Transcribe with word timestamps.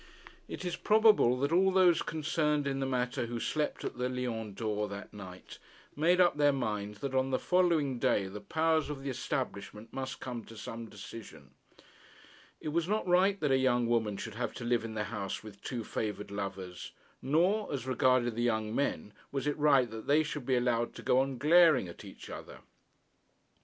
It 0.47 0.65
is 0.65 0.75
probable 0.75 1.37
that 1.41 1.51
all 1.51 1.69
those 1.71 2.01
concerned 2.01 2.65
in 2.65 2.79
the 2.79 2.87
matter 2.87 3.27
who 3.27 3.39
slept 3.39 3.83
at 3.83 3.99
the 3.99 4.09
Lion 4.09 4.55
d'Or 4.55 4.87
that 4.87 5.13
night, 5.13 5.59
made 5.95 6.19
up 6.19 6.37
their 6.37 6.51
minds 6.51 7.01
that 7.01 7.13
on 7.13 7.29
the 7.29 7.37
following 7.37 7.99
day 7.99 8.25
the 8.25 8.41
powers 8.41 8.89
of 8.89 9.03
the 9.03 9.11
establishment 9.11 9.93
must 9.93 10.19
come 10.19 10.43
to 10.45 10.57
some 10.57 10.89
decision. 10.89 11.51
It 12.59 12.69
was 12.69 12.87
not 12.87 13.07
right 13.07 13.39
that 13.41 13.51
a 13.51 13.57
young 13.59 13.85
woman 13.85 14.17
should 14.17 14.33
have 14.33 14.55
to 14.55 14.63
live 14.65 14.83
in 14.83 14.95
the 14.95 15.03
house 15.03 15.43
with 15.43 15.61
two 15.61 15.83
favoured 15.83 16.31
lovers; 16.31 16.93
nor, 17.21 17.71
as 17.71 17.85
regarded 17.85 18.33
the 18.35 18.41
young 18.41 18.73
men, 18.73 19.13
was 19.31 19.45
it 19.45 19.55
right 19.59 19.87
that 19.91 20.07
they 20.07 20.23
should 20.23 20.47
be 20.47 20.55
allowed 20.57 20.95
to 20.95 21.03
go 21.03 21.19
on 21.19 21.37
glaring 21.37 21.87
at 21.87 22.03
each 22.03 22.27
other. 22.27 22.61